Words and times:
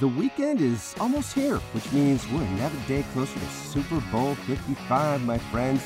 The 0.00 0.08
weekend 0.08 0.60
is 0.60 0.96
almost 1.00 1.32
here, 1.32 1.58
which 1.72 1.90
means 1.92 2.28
we're 2.30 2.42
another 2.42 2.76
day 2.88 3.04
closer 3.12 3.38
to 3.38 3.46
Super 3.46 4.00
Bowl 4.10 4.34
55, 4.34 5.24
my 5.24 5.38
friends. 5.38 5.80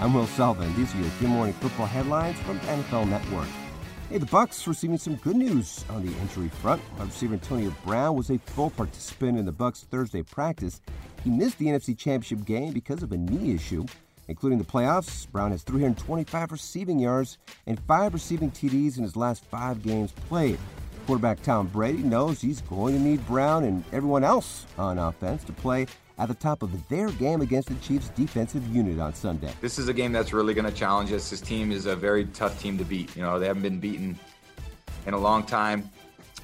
I'm 0.00 0.14
Will 0.14 0.26
Selva. 0.26 0.66
These 0.74 0.94
are 0.94 0.98
your 0.98 1.10
Good 1.20 1.28
Morning 1.28 1.52
Football 1.54 1.84
headlines 1.86 2.38
from 2.40 2.58
NFL 2.60 3.08
Network. 3.08 3.46
Hey, 4.08 4.16
the 4.16 4.26
Bucs 4.26 4.66
receiving 4.66 4.96
some 4.96 5.16
good 5.16 5.36
news 5.36 5.84
on 5.90 6.04
the 6.04 6.12
injury 6.20 6.48
front. 6.48 6.80
Wide 6.98 7.08
receiver 7.08 7.34
Antonio 7.34 7.72
Brown 7.84 8.16
was 8.16 8.30
a 8.30 8.38
full 8.38 8.70
participant 8.70 9.38
in 9.38 9.44
the 9.44 9.52
Bucs 9.52 9.84
Thursday 9.84 10.22
practice. 10.22 10.80
He 11.22 11.30
missed 11.30 11.58
the 11.58 11.66
NFC 11.66 11.96
Championship 11.96 12.46
game 12.46 12.72
because 12.72 13.02
of 13.02 13.12
a 13.12 13.18
knee 13.18 13.54
issue. 13.54 13.84
Including 14.28 14.58
the 14.58 14.64
playoffs, 14.64 15.30
Brown 15.30 15.50
has 15.50 15.62
325 15.62 16.52
receiving 16.52 16.98
yards 16.98 17.36
and 17.66 17.78
five 17.80 18.14
receiving 18.14 18.50
TDs 18.50 18.96
in 18.96 19.02
his 19.02 19.14
last 19.14 19.44
five 19.44 19.82
games 19.82 20.10
played. 20.12 20.58
Quarterback 21.06 21.42
Tom 21.42 21.66
Brady 21.66 22.02
knows 22.02 22.40
he's 22.40 22.60
going 22.62 22.94
to 22.94 23.00
need 23.00 23.26
Brown 23.26 23.64
and 23.64 23.84
everyone 23.92 24.22
else 24.22 24.66
on 24.78 24.98
offense 24.98 25.42
to 25.44 25.52
play 25.52 25.86
at 26.18 26.28
the 26.28 26.34
top 26.34 26.62
of 26.62 26.88
their 26.88 27.10
game 27.12 27.40
against 27.40 27.68
the 27.68 27.74
Chiefs' 27.76 28.10
defensive 28.10 28.66
unit 28.68 29.00
on 29.00 29.12
Sunday. 29.12 29.52
This 29.60 29.78
is 29.78 29.88
a 29.88 29.92
game 29.92 30.12
that's 30.12 30.32
really 30.32 30.54
going 30.54 30.66
to 30.66 30.72
challenge 30.72 31.12
us. 31.12 31.28
This 31.30 31.40
team 31.40 31.72
is 31.72 31.86
a 31.86 31.96
very 31.96 32.26
tough 32.26 32.60
team 32.60 32.78
to 32.78 32.84
beat. 32.84 33.16
You 33.16 33.22
know, 33.22 33.38
they 33.38 33.46
haven't 33.46 33.62
been 33.62 33.80
beaten 33.80 34.18
in 35.06 35.14
a 35.14 35.18
long 35.18 35.42
time. 35.42 35.90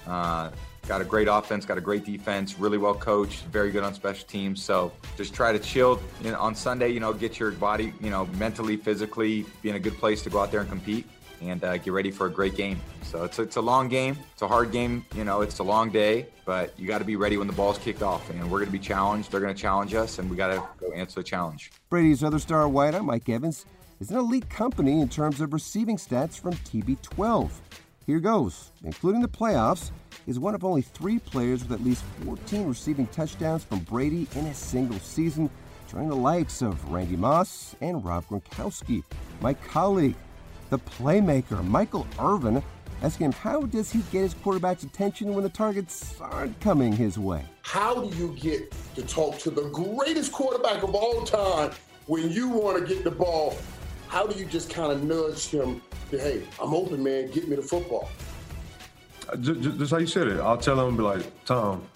Uh, 0.06 0.50
got 0.88 1.00
a 1.00 1.04
great 1.04 1.28
offense, 1.30 1.64
got 1.64 1.78
a 1.78 1.82
great 1.82 2.04
defense, 2.04 2.58
really 2.58 2.78
well 2.78 2.94
coached, 2.94 3.44
very 3.44 3.70
good 3.70 3.84
on 3.84 3.94
special 3.94 4.26
teams. 4.26 4.62
So 4.62 4.90
just 5.16 5.34
try 5.34 5.52
to 5.52 5.58
chill 5.58 6.00
you 6.22 6.32
know, 6.32 6.40
on 6.40 6.54
Sunday. 6.56 6.88
You 6.88 6.98
know, 6.98 7.12
get 7.12 7.38
your 7.38 7.52
body, 7.52 7.92
you 8.00 8.10
know, 8.10 8.26
mentally, 8.38 8.76
physically, 8.76 9.44
be 9.62 9.70
in 9.70 9.76
a 9.76 9.80
good 9.80 9.96
place 9.98 10.22
to 10.22 10.30
go 10.30 10.40
out 10.40 10.50
there 10.50 10.60
and 10.60 10.68
compete 10.68 11.06
and 11.40 11.62
uh, 11.64 11.76
get 11.78 11.92
ready 11.92 12.10
for 12.10 12.26
a 12.26 12.30
great 12.30 12.54
game. 12.54 12.80
So 13.02 13.24
it's 13.24 13.38
it's 13.38 13.56
a 13.56 13.60
long 13.60 13.88
game. 13.88 14.18
It's 14.32 14.42
a 14.42 14.48
hard 14.48 14.72
game. 14.72 15.04
You 15.14 15.24
know, 15.24 15.40
it's 15.40 15.58
a 15.58 15.62
long 15.62 15.90
day, 15.90 16.26
but 16.44 16.78
you 16.78 16.86
got 16.86 16.98
to 16.98 17.04
be 17.04 17.16
ready 17.16 17.36
when 17.36 17.46
the 17.46 17.52
ball's 17.52 17.78
kicked 17.78 18.02
off. 18.02 18.28
And 18.30 18.42
we're 18.50 18.58
going 18.58 18.66
to 18.66 18.72
be 18.72 18.78
challenged. 18.78 19.30
They're 19.30 19.40
going 19.40 19.54
to 19.54 19.60
challenge 19.60 19.94
us, 19.94 20.18
and 20.18 20.30
we 20.30 20.36
got 20.36 20.48
to 20.48 20.62
go 20.80 20.92
answer 20.92 21.20
the 21.20 21.24
challenge. 21.24 21.70
Brady's 21.90 22.22
other 22.22 22.38
star 22.38 22.64
wideout, 22.64 23.04
Mike 23.04 23.28
Evans, 23.28 23.66
is 24.00 24.10
an 24.10 24.16
elite 24.16 24.48
company 24.48 25.00
in 25.00 25.08
terms 25.08 25.40
of 25.40 25.52
receiving 25.52 25.96
stats 25.96 26.38
from 26.38 26.54
TB12. 26.54 27.50
Here 28.06 28.20
goes. 28.20 28.70
Including 28.84 29.20
the 29.20 29.28
playoffs, 29.28 29.90
is 30.26 30.38
one 30.38 30.54
of 30.54 30.64
only 30.64 30.82
three 30.82 31.18
players 31.18 31.62
with 31.62 31.72
at 31.72 31.84
least 31.84 32.04
14 32.24 32.66
receiving 32.66 33.06
touchdowns 33.08 33.64
from 33.64 33.80
Brady 33.80 34.28
in 34.34 34.46
a 34.46 34.54
single 34.54 34.98
season, 34.98 35.50
joining 35.90 36.10
the 36.10 36.16
likes 36.16 36.62
of 36.62 36.90
Randy 36.90 37.16
Moss 37.16 37.74
and 37.80 38.04
Rob 38.04 38.26
Gronkowski. 38.28 39.02
My 39.40 39.54
colleague, 39.54 40.14
the 40.70 40.78
playmaker, 40.78 41.64
Michael 41.66 42.06
Irvin, 42.20 42.62
asking 43.02 43.26
him 43.26 43.32
how 43.32 43.62
does 43.62 43.90
he 43.92 44.00
get 44.10 44.22
his 44.22 44.34
quarterback's 44.34 44.82
attention 44.82 45.34
when 45.34 45.44
the 45.44 45.50
targets 45.50 46.20
aren't 46.20 46.58
coming 46.60 46.92
his 46.92 47.18
way? 47.18 47.44
How 47.62 48.02
do 48.02 48.16
you 48.16 48.34
get 48.38 48.72
to 48.96 49.02
talk 49.02 49.38
to 49.40 49.50
the 49.50 49.68
greatest 49.70 50.32
quarterback 50.32 50.82
of 50.82 50.94
all 50.94 51.22
time 51.22 51.70
when 52.06 52.30
you 52.30 52.48
want 52.48 52.78
to 52.78 52.94
get 52.94 53.04
the 53.04 53.10
ball? 53.10 53.56
How 54.08 54.26
do 54.26 54.38
you 54.38 54.46
just 54.46 54.70
kind 54.70 54.90
of 54.90 55.02
nudge 55.02 55.46
him 55.46 55.82
to, 56.10 56.18
hey, 56.18 56.42
I'm 56.60 56.74
open, 56.74 57.02
man, 57.02 57.30
get 57.30 57.48
me 57.48 57.56
the 57.56 57.62
football? 57.62 58.08
Uh, 59.28 59.36
just, 59.36 59.60
just 59.78 59.90
how 59.90 59.98
you 59.98 60.06
said 60.06 60.28
it. 60.28 60.40
I'll 60.40 60.56
tell 60.56 60.86
him, 60.86 60.96
be 60.96 61.02
like, 61.02 61.44
Tom, 61.44 61.86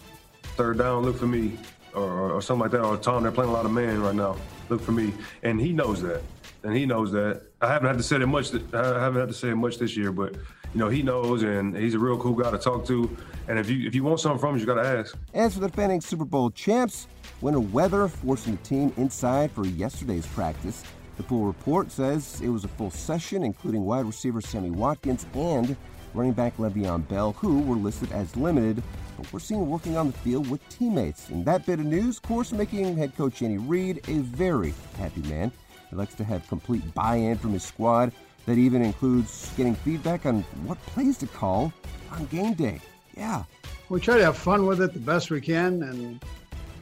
third 0.57 0.79
down, 0.79 1.05
look 1.05 1.17
for 1.17 1.27
me, 1.27 1.59
or, 1.95 2.03
or, 2.03 2.33
or 2.33 2.43
something 2.43 2.63
like 2.63 2.71
that. 2.73 2.83
Or 2.83 2.99
Tom, 2.99 3.23
they're 3.23 3.33
playing 3.33 3.51
a 3.51 3.55
lot 3.55 3.65
of 3.65 3.73
man 3.73 4.03
right 4.03 4.15
now, 4.15 4.37
look 4.69 4.83
for 4.83 4.93
me, 4.93 5.15
and 5.43 5.59
he 5.59 5.73
knows 5.73 6.03
that, 6.03 6.23
and 6.65 6.77
he 6.77 6.87
knows 6.87 7.13
that. 7.13 7.43
I 7.61 7.69
haven't 7.69 7.89
had 7.89 7.99
to 7.99 8.03
say 8.03 8.17
it 8.17 8.27
much. 8.27 8.53
I 8.73 9.01
haven't 9.01 9.21
had 9.21 9.29
to 9.29 9.35
say 9.35 9.53
much 9.55 9.79
this 9.79 9.97
year, 9.97 10.13
but 10.13 10.35
you 10.35 10.81
know 10.81 10.89
he 10.89 11.03
knows, 11.03 11.43
and 11.43 11.77
he's 11.77 11.95
a 11.95 11.99
real 11.99 12.19
cool 12.19 12.35
guy 12.35 12.51
to 12.51 12.59
talk 12.59 12.87
to. 12.87 13.15
And 13.49 13.59
if 13.59 13.69
you 13.69 13.87
if 13.87 13.95
you 13.95 14.05
want 14.05 14.21
something 14.21 14.39
from 14.39 14.55
him, 14.55 14.61
you 14.61 14.67
got 14.67 14.83
to 14.83 14.87
ask. 14.87 15.17
As 15.35 15.55
for 15.55 15.61
the 15.61 15.69
defending 15.69 16.01
Super 16.01 16.25
Bowl 16.25 16.51
champs, 16.51 17.09
winter 17.41 17.61
weather 17.61 18.09
forcing 18.09 18.57
the 18.57 18.63
team 18.63 18.93
inside 18.97 19.51
for 19.51 19.67
yesterday's 19.67 20.27
practice. 20.27 20.83
The 21.17 21.23
full 21.23 21.45
report 21.45 21.91
says 21.91 22.41
it 22.41 22.49
was 22.49 22.65
a 22.65 22.69
full 22.69 22.91
session, 22.91 23.43
including 23.43 23.85
wide 23.85 24.07
receiver 24.07 24.41
Sammy 24.41 24.71
Watkins 24.71 25.27
and 25.35 25.77
running 26.15 26.33
back 26.33 26.57
Le'Veon 26.57 27.07
Bell, 27.09 27.33
who 27.33 27.61
were 27.61 27.77
listed 27.77 28.13
as 28.13 28.35
limited, 28.37 28.83
but 29.17 29.33
were 29.33 29.41
seen 29.41 29.69
working 29.69 29.97
on 29.97 30.09
the 30.09 30.13
field 30.19 30.49
with 30.49 30.67
teammates. 30.69 31.29
And 31.29 31.45
that 31.45 31.67
bit 31.67 31.81
of 31.81 31.87
news, 31.87 32.17
of 32.17 32.23
course, 32.23 32.53
making 32.53 32.97
head 32.97 33.17
coach 33.17 33.43
Andy 33.43 33.59
Reid 33.59 34.03
a 34.09 34.19
very 34.19 34.75
happy 34.99 35.23
man. 35.23 35.53
He 35.93 35.99
likes 35.99 36.15
to 36.15 36.25
have 36.25 36.49
complete 36.49 36.95
buy-in 36.95 37.37
from 37.37 37.53
his 37.53 37.63
squad. 37.63 38.13
That 38.47 38.57
even 38.57 38.81
includes 38.83 39.53
getting 39.59 39.75
feedback 39.75 40.25
on 40.25 40.41
what 40.65 40.81
plays 40.87 41.19
to 41.19 41.27
call 41.27 41.71
on 42.11 42.25
game 42.27 42.55
day. 42.55 42.81
Yeah. 43.15 43.45
We 43.91 44.01
try 44.01 44.17
to 44.17 44.25
have 44.25 44.39
fun 44.39 44.67
with 44.67 44.81
it 44.81 44.95
the 44.95 44.99
best 44.99 45.31
we 45.31 45.43
can, 45.43 45.83
and 45.83 46.25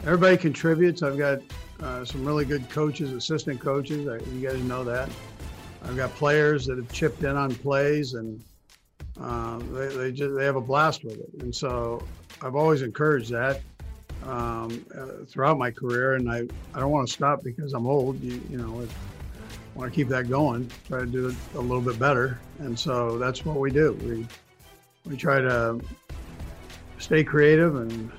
everybody 0.05 0.37
contributes. 0.37 1.03
I've 1.03 1.19
got 1.19 1.41
uh, 1.81 2.05
some 2.05 2.25
really 2.25 2.45
good 2.45 2.71
coaches, 2.71 3.13
assistant 3.13 3.61
coaches. 3.61 4.07
I, 4.07 4.19
you 4.33 4.49
guys 4.49 4.63
know 4.63 4.85
that. 4.85 5.11
I've 5.85 5.97
got 5.97 6.15
players 6.15 6.67
that 6.67 6.77
have 6.77 6.91
chipped 6.93 7.25
in 7.25 7.37
on 7.37 7.53
plays, 7.53 8.15
and 8.15 8.41
uh, 9.21 9.59
they, 9.73 9.89
they 9.89 10.13
just 10.13 10.37
they 10.37 10.45
have 10.45 10.57
a 10.57 10.61
blast 10.61 11.03
with 11.03 11.19
it. 11.19 11.43
And 11.43 11.53
so 11.53 12.01
I've 12.43 12.55
always 12.55 12.83
encouraged 12.83 13.31
that 13.33 13.61
um, 14.25 14.85
uh, 14.97 15.25
throughout 15.27 15.59
my 15.59 15.71
career, 15.71 16.15
and 16.15 16.31
I, 16.31 16.47
I 16.75 16.81
don't 16.81 16.91
want 16.91 17.07
to 17.07 17.13
stop 17.13 17.43
because 17.43 17.73
I'm 17.73 17.87
old. 17.87 18.21
You, 18.21 18.41
you 18.51 18.59
know, 18.59 18.83
I 18.83 19.79
want 19.79 19.93
to 19.93 19.97
keep 19.97 20.09
that 20.09 20.29
going, 20.29 20.71
try 20.87 21.01
to 21.01 21.07
do 21.07 21.29
it 21.29 21.37
a 21.55 21.61
little 21.61 21.81
bit 21.81 21.99
better, 21.99 22.39
and 22.59 22.79
so 22.79 23.19
that's 23.19 23.45
what 23.45 23.57
we 23.57 23.71
do. 23.71 23.93
We 24.05 24.27
we 25.07 25.17
try 25.17 25.41
to 25.41 25.81
stay 26.99 27.25
creative 27.25 27.77
and, 27.77 28.11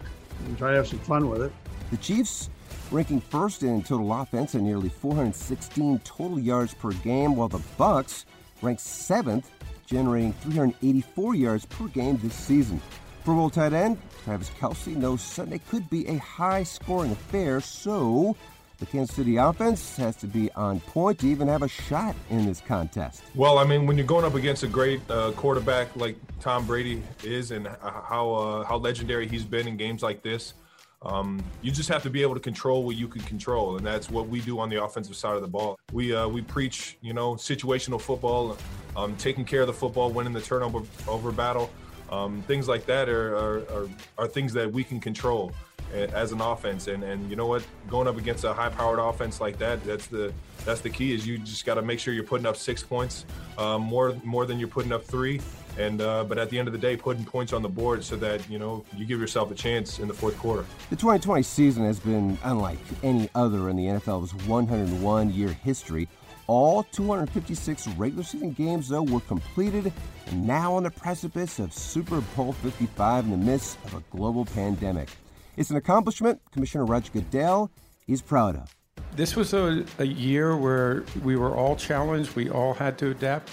and 0.46 0.58
try 0.58 0.72
to 0.72 0.78
have 0.78 0.88
some 0.88 1.00
fun 1.00 1.30
with 1.30 1.44
it. 1.44 1.52
The 1.92 1.98
Chiefs 1.98 2.50
ranking 2.92 3.22
first 3.22 3.64
in 3.64 3.84
total 3.84 4.12
offense 4.14 4.56
at 4.56 4.62
nearly 4.62 4.90
416 4.90 6.00
total 6.00 6.40
yards 6.40 6.74
per 6.74 6.92
game, 6.92 7.36
while 7.36 7.48
the 7.48 7.60
Bucs 7.80 8.26
ranked 8.62 8.82
seventh, 8.82 9.50
generating 9.86 10.34
384 10.34 11.36
yards 11.36 11.66
per 11.66 11.88
game 11.88 12.18
this 12.18 12.34
season. 12.34 12.82
Pro 13.24 13.36
Bowl 13.36 13.50
tight 13.50 13.74
end 13.74 13.98
Travis 14.24 14.50
Kelce 14.52 14.96
knows 14.96 15.22
Sunday 15.22 15.60
could 15.70 15.90
be 15.90 16.08
a 16.08 16.18
high-scoring 16.18 17.12
affair, 17.12 17.62
so 17.62 18.36
the 18.80 18.86
Kansas 18.88 19.16
City 19.16 19.38
offense 19.38 19.96
has 19.98 20.16
to 20.18 20.28
be 20.28 20.52
on 20.54 20.80
point 20.80 21.20
to 21.20 21.28
even 21.28 21.48
have 21.48 21.62
a 21.62 21.68
shot 21.68 22.16
in 22.32 22.46
this 22.46 22.62
contest. 22.62 23.22
Well, 23.36 23.60
I 23.60 23.64
mean, 23.64 23.86
when 23.86 23.96
you're 23.96 24.08
going 24.08 24.26
up 24.26 24.34
against 24.34 24.64
a 24.64 24.68
great 24.68 25.02
uh, 25.10 25.32
quarterback 25.34 25.96
like 25.96 26.16
Tom 26.40 26.66
Brady 26.66 27.04
is, 27.24 27.52
and 27.52 27.68
how 27.84 28.34
uh, 28.34 28.64
how 28.64 28.78
legendary 28.78 29.28
he's 29.28 29.44
been 29.44 29.68
in 29.68 29.78
games 29.78 30.02
like 30.02 30.24
this, 30.24 30.56
um, 31.04 31.44
you 31.62 31.72
just 31.72 31.90
have 31.90 32.02
to 32.04 32.10
be 32.10 32.24
able 32.24 32.34
to 32.34 32.40
control 32.40 32.84
what 32.84 32.96
you 32.96 33.08
can 33.08 33.22
control, 33.22 33.78
and 33.78 33.86
that's 33.86 34.10
what 34.10 34.30
we 34.30 34.42
do 34.42 34.60
on 34.60 34.70
the 34.70 34.84
offensive 34.84 35.16
side 35.16 35.36
of 35.36 35.42
the 35.42 35.48
ball. 35.48 35.78
We 35.94 36.16
uh, 36.16 36.28
we 36.28 36.42
preach, 36.42 36.98
you 37.02 37.14
know, 37.14 37.36
situational 37.36 38.02
football, 38.02 38.58
um, 38.96 39.16
taking 39.18 39.46
care 39.46 39.62
of 39.62 39.68
the 39.68 39.74
football, 39.74 40.10
winning 40.10 40.34
the 40.34 40.42
turnover 40.42 40.82
over 41.08 41.32
battle. 41.32 41.70
Um, 42.12 42.42
things 42.44 42.68
like 42.68 42.86
that 42.88 43.08
are, 43.08 43.36
are, 43.36 43.58
are, 43.72 43.90
are, 44.18 44.28
things 44.28 44.52
that 44.54 44.70
we 44.70 44.84
can 44.84 45.00
control 45.00 45.54
as 45.94 46.32
an 46.32 46.42
offense. 46.42 46.88
And, 46.88 47.04
and 47.04 47.30
you 47.30 47.36
know 47.36 47.48
what, 47.48 47.66
going 47.90 48.08
up 48.08 48.18
against 48.18 48.44
a 48.44 48.54
high-powered 48.54 49.00
offense 49.00 49.40
like 49.40 49.58
that, 49.60 49.84
that's 49.84 50.08
the 50.08 50.34
that's 50.66 50.82
the 50.82 50.90
key. 50.90 51.14
Is 51.14 51.26
you 51.26 51.38
just 51.38 51.66
got 51.66 51.76
to 51.76 51.82
make 51.82 52.00
sure 52.00 52.14
you're 52.14 52.24
putting 52.24 52.46
up 52.46 52.56
six 52.58 52.84
points, 52.84 53.26
um, 53.58 53.82
more 53.82 54.16
more 54.24 54.46
than 54.46 54.60
you're 54.60 54.68
putting 54.68 54.92
up 54.92 55.04
three. 55.04 55.42
And 55.78 56.02
uh, 56.02 56.26
but 56.26 56.38
at 56.38 56.50
the 56.50 56.60
end 56.60 56.68
of 56.68 56.74
the 56.74 56.78
day, 56.78 56.98
putting 56.98 57.24
points 57.24 57.54
on 57.54 57.62
the 57.62 57.70
board 57.70 58.04
so 58.04 58.16
that 58.18 58.48
you 58.50 58.60
know 58.60 58.84
you 58.96 59.06
give 59.06 59.20
yourself 59.20 59.52
a 59.52 59.56
chance 59.56 60.00
in 60.00 60.08
the 60.08 60.14
fourth 60.14 60.38
quarter. 60.38 60.66
The 60.90 60.96
2020 60.96 61.44
season 61.44 61.86
has 61.86 62.00
been 62.00 62.38
unlike 62.44 62.80
any 63.04 63.30
other 63.36 63.70
in 63.70 63.78
the 63.78 63.86
NFL's 63.86 64.34
101-year 64.34 65.50
history. 65.50 66.10
All 66.48 66.84
256 66.84 67.88
regular 67.90 68.24
season 68.24 68.52
games, 68.52 68.90
though, 68.90 69.04
were 69.04 69.22
completed 69.22 69.94
and 70.28 70.48
now 70.48 70.76
on 70.76 70.84
the 70.84 70.92
precipice 70.92 71.60
of 71.60 71.74
Super 71.74 72.22
Bowl 72.36 72.54
55 72.54 73.26
in 73.26 73.32
the 73.32 73.38
midst 73.38 73.78
of 73.86 73.96
a 73.96 74.04
global 74.16 74.46
pandemic. 74.46 75.10
It's 75.58 75.70
an 75.70 75.78
accomplishment 75.78 76.42
Commissioner 76.52 76.86
Roger 76.86 77.12
Goodell 77.12 77.72
is 78.08 78.22
proud 78.22 78.56
of. 78.56 78.76
This 79.16 79.36
was 79.36 79.54
a, 79.54 79.86
a 80.00 80.06
year 80.06 80.56
where 80.56 81.04
we 81.24 81.36
were 81.36 81.56
all 81.56 81.76
challenged, 81.76 82.36
we 82.36 82.50
all 82.50 82.74
had 82.74 82.98
to 83.00 83.12
adapt, 83.12 83.52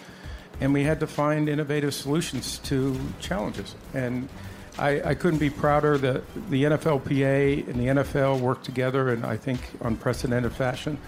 and 0.60 0.72
we 0.72 0.84
had 0.84 1.00
to 1.00 1.06
find 1.06 1.48
innovative 1.48 1.94
solutions 1.94 2.58
to 2.60 2.98
challenges. 3.20 3.74
And 3.94 4.28
I, 4.78 5.10
I 5.10 5.14
couldn't 5.14 5.40
be 5.40 5.50
prouder 5.50 5.98
that 5.98 6.22
the 6.50 6.64
NFLPA 6.64 7.66
and 7.68 7.74
the 7.74 8.02
NFL 8.02 8.40
worked 8.40 8.64
together 8.64 9.12
in, 9.12 9.24
I 9.24 9.36
think, 9.36 9.60
unprecedented 9.80 10.52
fashion 10.52 10.98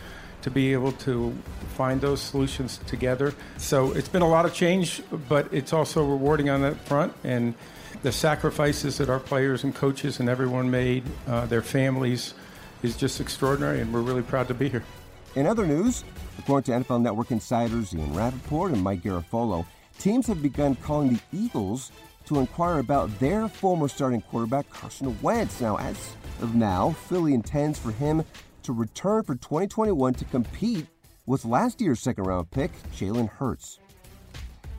to 0.43 0.51
be 0.51 0.73
able 0.73 0.93
to 0.93 1.35
find 1.75 2.01
those 2.01 2.21
solutions 2.21 2.81
together. 2.87 3.35
So 3.57 3.93
it's 3.93 4.09
been 4.09 4.23
a 4.23 4.29
lot 4.29 4.45
of 4.45 4.55
change, 4.55 5.03
but 5.29 5.53
it's 5.53 5.73
also 5.73 6.05
rewarding 6.05 6.51
on 6.51 6.63
that 6.63 6.77
front. 6.87 7.13
And 7.25 7.55
the 8.03 8.13
sacrifices 8.13 8.99
that 8.99 9.09
our 9.09 9.21
players 9.21 9.65
and 9.65 9.75
coaches 9.75 10.21
and 10.21 10.29
everyone 10.29 10.71
made, 10.71 11.05
uh, 11.27 11.47
their 11.47 11.63
families, 11.63 12.35
is 12.83 12.97
just 12.97 13.21
extraordinary, 13.21 13.81
and 13.81 13.93
we're 13.93 14.01
really 14.01 14.23
proud 14.23 14.49
to 14.49 14.55
be 14.55 14.69
here. 14.69 14.83
In 15.37 15.47
other 15.47 15.67
news, 15.67 16.05
according 16.39 16.83
to 16.83 16.85
NFL 16.85 17.03
Network 17.03 17.31
insiders 17.31 17.95
Ian 17.95 18.15
Rapoport 18.15 18.73
and 18.73 18.83
Mike 18.83 19.03
Garafolo, 19.03 19.67
teams 19.99 20.27
have 20.27 20.43
begun 20.43 20.75
calling 20.77 21.15
the 21.15 21.21
Eagles 21.33 21.93
to 22.27 22.39
inquire 22.39 22.79
about 22.79 23.19
their 23.19 23.49
former 23.49 23.89
starting 23.89 24.23
quarterback, 24.23 24.69
Carson 24.71 25.21
Wentz. 25.21 25.61
Now, 25.61 25.77
as 25.77 26.15
of 26.41 26.55
now, 26.55 26.91
Philly 26.91 27.35
intends 27.35 27.79
for 27.79 27.93
him 27.93 28.25
to 28.65 28.73
return 28.73 29.23
for 29.23 29.35
2021 29.35 30.15
to 30.15 30.25
compete 30.27 30.87
with 31.27 31.45
last 31.45 31.81
year's 31.81 32.01
second 32.01 32.25
round 32.25 32.51
pick, 32.51 32.71
Jalen 32.93 33.29
Hurts. 33.29 33.79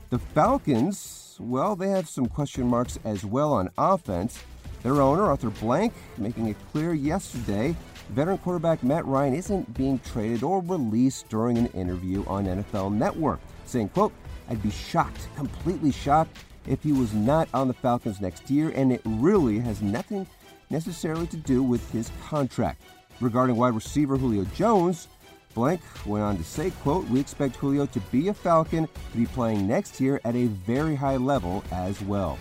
The 0.10 0.19
Falcons, 0.19 1.38
well, 1.39 1.75
they 1.75 1.89
have 1.89 2.10
some 2.10 2.25
question 2.25 2.68
marks 2.68 3.00
as 3.06 3.24
well 3.25 3.54
on 3.54 3.69
offense. 3.78 4.44
Their 4.83 5.01
owner, 5.01 5.24
Arthur 5.24 5.51
Blank, 5.51 5.94
making 6.18 6.48
it 6.48 6.57
clear 6.72 6.94
yesterday 6.94 7.75
veteran 8.12 8.38
quarterback 8.39 8.83
Matt 8.83 9.06
Ryan 9.06 9.33
isn't 9.33 9.74
being 9.74 10.00
traded 10.00 10.44
or 10.44 10.62
released 10.62 11.30
during 11.30 11.57
an 11.57 11.68
interview 11.68 12.25
on 12.27 12.45
NFL 12.45 12.94
Network, 12.94 13.39
saying, 13.66 13.89
quote, 13.89 14.12
I'd 14.50 14.62
be 14.62 14.72
shocked, 14.72 15.30
completely 15.36 15.92
shocked, 15.92 16.38
if 16.68 16.84
he 16.84 16.92
was 16.92 17.13
not 17.13 17.48
on 17.54 17.68
the 17.68 17.74
Falcons 17.74 18.22
next 18.22 18.50
year, 18.50 18.72
and 18.75 18.92
it 18.92 19.01
really 19.06 19.60
has 19.60 19.81
nothing 19.81 20.27
necessarily 20.69 21.25
to 21.27 21.38
do 21.38 21.63
with 21.63 21.89
his 21.92 22.12
contract. 22.27 22.81
Regarding 23.22 23.56
wide 23.56 23.76
receiver 23.76 24.18
Julio 24.18 24.46
Jones, 24.56 25.08
Blank 25.54 25.82
went 26.08 26.24
on 26.24 26.38
to 26.38 26.44
say, 26.44 26.72
quote, 26.82 27.08
We 27.08 27.20
expect 27.20 27.56
Julio 27.56 27.86
to 27.86 28.00
be 28.12 28.30
a 28.30 28.34
Falcon 28.34 28.88
to 28.88 29.18
be 29.18 29.28
playing 29.28 29.68
next 29.68 30.02
year 30.02 30.20
at 30.26 30.36
a 30.36 30.48
very 30.48 30.96
high 30.96 31.18
level 31.18 31.64
as 31.72 32.02
well. 32.02 32.40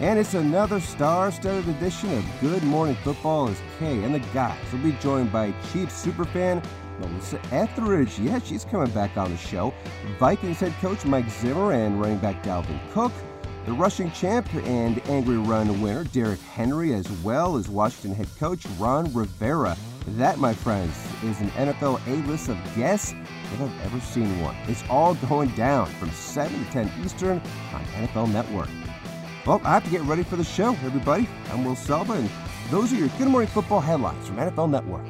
And 0.00 0.18
it's 0.18 0.34
another 0.34 0.80
star-studded 0.80 1.68
edition 1.68 2.16
of 2.16 2.24
Good 2.40 2.64
Morning 2.64 2.96
Football 3.04 3.48
as 3.48 3.60
Kay 3.78 4.02
and 4.02 4.14
the 4.14 4.20
guys 4.32 4.58
will 4.72 4.80
be 4.80 4.92
joined 4.92 5.30
by 5.30 5.52
Chiefs 5.72 6.04
superfan 6.04 6.64
Melissa 6.98 7.40
Etheridge. 7.52 8.18
Yeah, 8.18 8.40
she's 8.40 8.64
coming 8.64 8.90
back 8.90 9.16
on 9.16 9.30
the 9.30 9.36
show. 9.36 9.72
Vikings 10.18 10.58
head 10.58 10.72
coach 10.80 11.04
Mike 11.04 11.28
Zimmer 11.28 11.72
and 11.72 12.00
running 12.00 12.18
back 12.18 12.42
Dalvin 12.42 12.80
Cook. 12.92 13.12
The 13.70 13.76
rushing 13.76 14.10
champ 14.10 14.52
and 14.52 15.00
angry 15.08 15.38
run 15.38 15.80
winner 15.80 16.02
Derrick 16.02 16.40
Henry, 16.40 16.92
as 16.92 17.08
well 17.22 17.56
as 17.56 17.68
Washington 17.68 18.16
head 18.16 18.26
coach 18.36 18.66
Ron 18.80 19.14
Rivera. 19.14 19.76
That, 20.08 20.40
my 20.40 20.52
friends, 20.52 20.92
is 21.22 21.40
an 21.40 21.50
NFL 21.50 22.04
A-list 22.08 22.48
of 22.48 22.56
guests 22.74 23.12
if 23.12 23.60
I've 23.60 23.80
ever 23.82 24.00
seen 24.00 24.40
one. 24.40 24.56
It's 24.66 24.82
all 24.90 25.14
going 25.14 25.50
down 25.50 25.86
from 25.86 26.10
7 26.10 26.64
to 26.64 26.70
10 26.72 26.90
Eastern 27.04 27.40
on 27.72 27.84
NFL 27.94 28.32
Network. 28.32 28.68
Well, 29.46 29.60
I 29.62 29.74
have 29.74 29.84
to 29.84 29.90
get 29.90 30.02
ready 30.02 30.24
for 30.24 30.34
the 30.34 30.42
show, 30.42 30.70
everybody. 30.84 31.28
I'm 31.52 31.64
Will 31.64 31.76
Selva, 31.76 32.14
and 32.14 32.30
those 32.70 32.92
are 32.92 32.96
your 32.96 33.06
Good 33.18 33.28
Morning 33.28 33.48
Football 33.48 33.82
headlines 33.82 34.26
from 34.26 34.38
NFL 34.38 34.68
Network. 34.68 35.06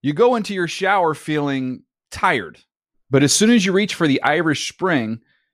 You 0.00 0.12
go 0.12 0.36
into 0.36 0.54
your 0.54 0.68
shower 0.68 1.14
feeling 1.14 1.82
tired, 2.12 2.60
but 3.10 3.24
as 3.24 3.32
soon 3.32 3.50
as 3.50 3.66
you 3.66 3.72
reach 3.72 3.96
for 3.96 4.06
the 4.06 4.22
Irish 4.22 4.68
Spring, 4.68 5.22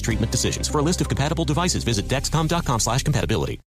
treatment 0.00 0.32
decisions. 0.32 0.68
For 0.68 0.78
a 0.78 0.82
list 0.82 1.00
of 1.00 1.08
compatible 1.08 1.44
devices, 1.44 1.84
visit 1.84 2.08
Dexcom.com 2.08 2.80
slash 2.80 3.02
compatibility. 3.02 3.60